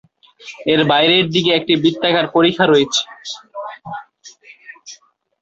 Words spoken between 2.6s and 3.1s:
রয়েছে।